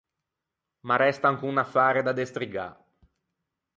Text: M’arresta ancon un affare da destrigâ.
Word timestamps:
M’arresta 0.87 1.27
ancon 1.31 1.51
un 1.53 1.63
affare 1.65 2.01
da 2.03 2.17
destrigâ. 2.19 2.67